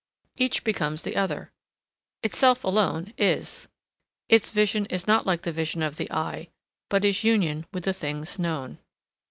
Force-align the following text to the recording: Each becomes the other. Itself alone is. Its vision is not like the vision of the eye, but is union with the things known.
Each 0.35 0.63
becomes 0.63 1.03
the 1.03 1.15
other. 1.15 1.51
Itself 2.23 2.63
alone 2.63 3.13
is. 3.19 3.67
Its 4.29 4.49
vision 4.49 4.87
is 4.87 5.05
not 5.05 5.27
like 5.27 5.43
the 5.43 5.51
vision 5.51 5.83
of 5.83 5.97
the 5.97 6.09
eye, 6.11 6.49
but 6.89 7.05
is 7.05 7.23
union 7.23 7.67
with 7.71 7.83
the 7.83 7.93
things 7.93 8.39
known. 8.39 8.79